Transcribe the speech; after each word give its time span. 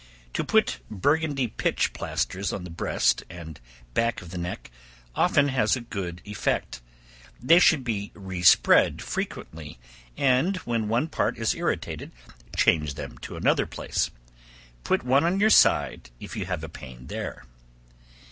To 0.33 0.43
put 0.43 0.79
Burgundy 0.89 1.45
pitch 1.47 1.93
plasters 1.93 2.51
on 2.51 2.63
the 2.63 2.71
breast 2.71 3.21
and 3.29 3.59
back 3.93 4.19
of 4.23 4.31
the 4.31 4.37
neck, 4.39 4.71
often 5.13 5.49
has 5.49 5.75
a 5.75 5.79
good 5.81 6.23
effect; 6.25 6.81
they 7.39 7.59
should 7.59 7.83
be 7.83 8.09
re 8.15 8.41
spread 8.41 9.03
frequently, 9.03 9.77
and 10.17 10.57
when 10.65 10.87
one 10.87 11.07
part 11.07 11.37
is 11.37 11.53
irritated, 11.53 12.11
change 12.57 12.95
them 12.95 13.19
to 13.19 13.35
another 13.35 13.67
place. 13.67 14.09
Put 14.83 15.03
one 15.05 15.23
on 15.23 15.39
your 15.39 15.51
side 15.51 16.09
if 16.19 16.35
you 16.35 16.47
have 16.47 16.63
a 16.63 16.67
pain 16.67 17.05
there. 17.05 17.45